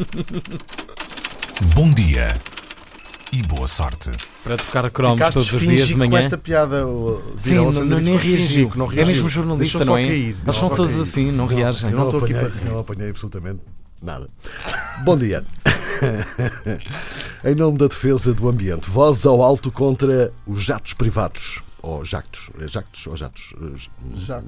Bom 1.74 1.90
dia 1.92 2.28
e 3.32 3.42
boa 3.42 3.68
sorte. 3.68 4.10
Para 4.42 4.56
tocar 4.56 4.90
cromos 4.90 5.14
Ficaste 5.18 5.34
todos 5.34 5.52
os 5.52 5.60
dias 5.60 5.86
de 5.88 5.92
com 5.94 5.98
manhã. 6.00 6.18
esta 6.18 6.36
piada. 6.38 6.86
o- 6.86 7.22
Sim, 7.38 7.50
Vila 7.50 7.72
não, 7.84 8.00
nem 8.00 8.18
ficou 8.18 8.36
reagiu. 8.36 8.72
não 8.74 8.86
É 8.90 8.94
reagiu. 8.96 9.14
mesmo 9.14 9.28
jornalista, 9.28 9.78
Deixou 9.78 9.86
não 9.86 9.92
só 9.94 9.98
é? 9.98 10.06
cair, 10.08 10.36
Eles 10.44 10.56
são 10.56 10.68
todos 10.70 10.92
cair. 10.92 11.02
assim, 11.02 11.30
não 11.32 11.46
reagem. 11.46 11.90
Eu 11.90 11.96
não 11.98 12.04
estou 12.06 12.24
aqui 12.24 12.34
apanhei, 12.34 12.50
para- 12.60 12.70
não 12.70 12.78
apanhei 12.80 13.10
absolutamente 13.10 13.60
nada. 14.02 14.28
Bom 15.04 15.16
dia. 15.16 15.44
em 17.44 17.54
nome 17.54 17.76
da 17.78 17.86
defesa 17.86 18.32
do 18.34 18.48
ambiente, 18.48 18.88
voz 18.90 19.26
ao 19.26 19.42
alto 19.42 19.70
contra 19.70 20.32
os 20.46 20.64
jatos 20.64 20.94
privados. 20.94 21.62
Ou 21.82 22.04
jactos. 22.04 22.50
É 22.60 22.68
Jactos 22.68 23.06
ou 23.06 23.16
jatos? 23.16 23.54
Já. 24.16 24.42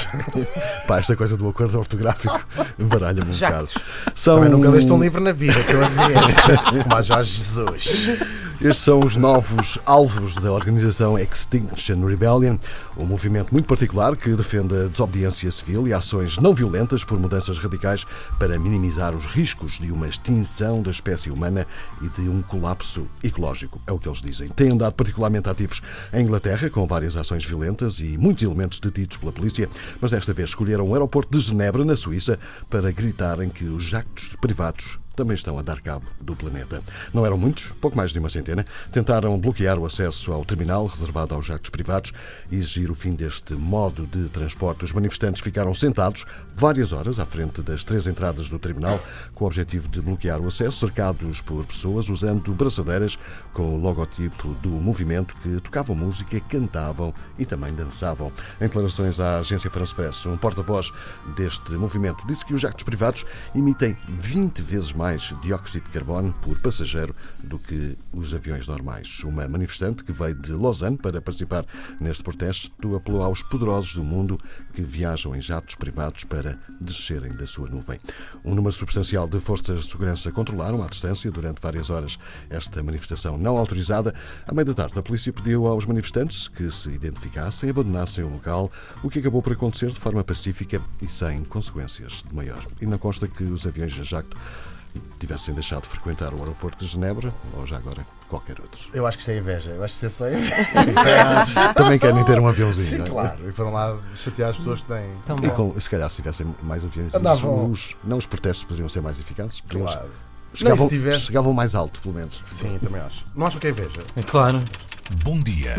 Pá, 0.86 0.98
esta 0.98 1.14
coisa 1.14 1.36
do 1.36 1.48
acordo 1.48 1.78
ortográfico 1.78 2.40
baralha-me 2.78 3.30
um 3.30 3.32
Jactos. 3.32 3.74
bocado. 3.74 4.12
São... 4.16 4.34
Também 4.36 4.50
nunca 4.50 4.70
um 4.94 5.02
livre 5.02 5.20
na 5.20 5.32
vida, 5.32 5.58
estou 5.58 5.84
a 5.84 5.88
ver. 5.88 6.94
A 6.94 7.02
Jorge 7.02 7.32
Jesus. 7.32 8.18
Estes 8.60 8.78
são 8.78 9.04
os 9.04 9.14
novos 9.14 9.78
alvos 9.86 10.34
da 10.34 10.50
organização 10.50 11.16
Extinction 11.16 12.04
Rebellion, 12.04 12.56
um 12.96 13.06
movimento 13.06 13.52
muito 13.52 13.68
particular 13.68 14.16
que 14.16 14.34
defende 14.34 14.74
a 14.74 14.88
desobediência 14.88 15.48
civil 15.52 15.86
e 15.86 15.94
ações 15.94 16.38
não 16.38 16.52
violentas 16.52 17.04
por 17.04 17.20
mudanças 17.20 17.56
radicais 17.56 18.04
para 18.36 18.58
minimizar 18.58 19.14
os 19.14 19.26
riscos 19.26 19.78
de 19.78 19.92
uma 19.92 20.08
extinção 20.08 20.82
da 20.82 20.90
espécie 20.90 21.30
humana 21.30 21.68
e 22.02 22.08
de 22.08 22.28
um 22.28 22.42
colapso 22.42 23.06
ecológico. 23.22 23.80
É 23.86 23.92
o 23.92 23.98
que 23.98 24.08
eles 24.08 24.20
dizem. 24.20 24.48
Têm 24.48 24.72
andado 24.72 24.94
particularmente 24.94 25.48
ativos 25.48 25.80
em 26.12 26.22
Inglaterra, 26.22 26.68
com 26.68 26.84
várias 26.84 27.14
ações 27.16 27.44
violentas 27.44 28.00
e 28.00 28.18
muitos 28.18 28.42
elementos 28.42 28.80
detidos 28.80 29.18
pela 29.18 29.30
polícia, 29.30 29.70
mas 30.00 30.10
desta 30.10 30.32
vez 30.32 30.48
escolheram 30.48 30.88
o 30.88 30.94
aeroporto 30.94 31.38
de 31.38 31.44
Genebra, 31.44 31.84
na 31.84 31.94
Suíça, 31.94 32.36
para 32.68 32.90
gritarem 32.90 33.50
que 33.50 33.66
os 33.66 33.84
jactos 33.84 34.34
privados 34.34 34.98
também 35.18 35.34
estão 35.34 35.58
a 35.58 35.62
dar 35.62 35.80
cabo 35.80 36.06
do 36.20 36.36
planeta. 36.36 36.80
Não 37.12 37.26
eram 37.26 37.36
muitos, 37.36 37.72
pouco 37.80 37.96
mais 37.96 38.12
de 38.12 38.20
uma 38.20 38.30
centena, 38.30 38.64
tentaram 38.92 39.36
bloquear 39.36 39.76
o 39.76 39.84
acesso 39.84 40.32
ao 40.32 40.44
terminal 40.44 40.86
reservado 40.86 41.34
aos 41.34 41.44
jactos 41.44 41.70
privados 41.70 42.12
e 42.52 42.54
exigir 42.54 42.88
o 42.88 42.94
fim 42.94 43.16
deste 43.16 43.54
modo 43.54 44.06
de 44.06 44.28
transporte. 44.28 44.84
Os 44.84 44.92
manifestantes 44.92 45.42
ficaram 45.42 45.74
sentados 45.74 46.24
várias 46.54 46.92
horas 46.92 47.18
à 47.18 47.26
frente 47.26 47.60
das 47.62 47.82
três 47.82 48.06
entradas 48.06 48.48
do 48.48 48.60
terminal 48.60 49.02
com 49.34 49.42
o 49.42 49.48
objetivo 49.48 49.88
de 49.88 50.00
bloquear 50.00 50.40
o 50.40 50.46
acesso, 50.46 50.78
cercados 50.78 51.40
por 51.40 51.66
pessoas 51.66 52.08
usando 52.08 52.54
braçadeiras 52.54 53.18
com 53.52 53.74
o 53.74 53.76
logotipo 53.76 54.54
do 54.62 54.68
movimento 54.68 55.34
que 55.42 55.60
tocavam 55.60 55.96
música, 55.96 56.38
cantavam 56.38 57.12
e 57.36 57.44
também 57.44 57.74
dançavam. 57.74 58.30
Em 58.60 58.66
declarações 58.66 59.18
à 59.18 59.40
agência 59.40 59.68
France 59.68 59.92
Press, 59.92 60.26
um 60.26 60.36
porta-voz 60.36 60.92
deste 61.36 61.72
movimento 61.72 62.24
disse 62.24 62.44
que 62.44 62.54
os 62.54 62.60
jactos 62.60 62.84
privados 62.84 63.26
emitem 63.52 63.96
20 64.08 64.62
vezes 64.62 64.92
mais 64.92 65.07
dióxido 65.16 65.84
de 65.84 65.90
carbono 65.90 66.32
por 66.42 66.58
passageiro 66.58 67.14
do 67.42 67.58
que 67.58 67.96
os 68.12 68.34
aviões 68.34 68.66
normais. 68.66 69.22
Uma 69.24 69.48
manifestante 69.48 70.04
que 70.04 70.12
veio 70.12 70.34
de 70.34 70.52
Lausanne 70.52 70.98
para 70.98 71.20
participar 71.20 71.64
neste 72.00 72.22
protesto 72.22 72.96
apelou 72.96 73.22
aos 73.22 73.42
poderosos 73.42 73.94
do 73.94 74.04
mundo 74.04 74.38
que 74.74 74.82
viajam 74.82 75.34
em 75.34 75.40
jatos 75.40 75.74
privados 75.74 76.24
para 76.24 76.58
descerem 76.80 77.32
da 77.32 77.46
sua 77.46 77.68
nuvem. 77.68 77.98
Um 78.44 78.54
número 78.54 78.72
substancial 78.72 79.26
de 79.28 79.40
forças 79.40 79.84
de 79.84 79.90
segurança 79.90 80.30
controlaram 80.30 80.82
à 80.82 80.86
distância 80.86 81.30
durante 81.30 81.60
várias 81.60 81.90
horas 81.90 82.18
esta 82.50 82.82
manifestação 82.82 83.38
não 83.38 83.56
autorizada. 83.56 84.14
À 84.46 84.52
meia 84.52 84.64
da 84.64 84.74
tarde, 84.74 84.98
a 84.98 85.02
polícia 85.02 85.32
pediu 85.32 85.66
aos 85.66 85.86
manifestantes 85.86 86.48
que 86.48 86.70
se 86.70 86.90
identificassem 86.90 87.68
e 87.68 87.70
abandonassem 87.70 88.24
o 88.24 88.28
local, 88.28 88.70
o 89.02 89.08
que 89.08 89.18
acabou 89.18 89.42
por 89.42 89.52
acontecer 89.52 89.90
de 89.90 89.98
forma 89.98 90.22
pacífica 90.24 90.82
e 91.00 91.08
sem 91.08 91.44
consequências 91.44 92.24
de 92.28 92.34
maior. 92.34 92.66
E 92.80 92.86
não 92.86 92.98
consta 92.98 93.28
que 93.28 93.44
os 93.44 93.66
aviões 93.66 93.98
a 93.98 94.02
jacto 94.02 94.36
tivessem 95.18 95.54
deixado 95.54 95.82
de 95.82 95.88
frequentar 95.88 96.32
o 96.34 96.38
aeroporto 96.38 96.84
de 96.84 96.90
Genebra 96.90 97.32
ou 97.54 97.66
já 97.66 97.76
agora 97.76 98.06
qualquer 98.28 98.60
outro. 98.60 98.78
Eu 98.92 99.06
acho 99.06 99.16
que 99.16 99.22
isto 99.22 99.30
é 99.30 99.36
inveja. 99.38 99.70
Eu 99.70 99.82
acho 99.84 99.98
que 99.98 100.06
isso 100.06 100.24
é 100.24 100.28
só 100.28 100.28
inveja. 100.30 101.72
Também 101.74 101.98
querem 101.98 102.24
ter 102.24 102.38
um 102.38 102.46
aviãozinho. 102.46 102.86
Sim, 102.86 102.98
não 102.98 103.04
é? 103.04 103.08
claro. 103.08 103.48
E 103.48 103.52
foram 103.52 103.72
lá 103.72 103.96
chatear 104.14 104.50
as 104.50 104.56
pessoas 104.56 104.82
que 104.82 104.88
têm. 104.88 105.10
Tão 105.24 105.36
E 105.42 105.50
com, 105.50 105.80
se 105.80 105.88
calhar 105.88 106.08
se 106.10 106.16
tivessem 106.16 106.54
mais 106.62 106.84
aviões, 106.84 107.14
Andavam- 107.14 107.70
os, 107.70 107.96
não 108.04 108.18
os 108.18 108.26
protestos 108.26 108.64
poderiam 108.64 108.88
ser 108.88 109.00
mais 109.00 109.18
eficazes. 109.18 109.62
Claro. 109.68 110.08
Chegavam, 110.54 110.88
se 110.88 110.94
tivesse- 110.94 111.20
chegavam 111.26 111.52
mais 111.52 111.74
alto, 111.74 112.00
pelo 112.00 112.14
menos. 112.14 112.42
Sim, 112.50 112.78
também 112.82 113.00
acho. 113.00 113.24
Não 113.34 113.46
acho 113.46 113.58
que 113.58 113.66
é 113.66 113.70
inveja. 113.70 114.02
É 114.16 114.22
claro. 114.22 114.62
Bom 115.24 115.40
dia 115.40 115.76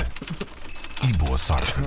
e 1.07 1.17
boa 1.17 1.38
sorte. 1.38 1.79